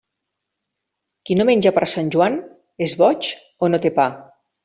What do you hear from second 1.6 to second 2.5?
per Sant Joan,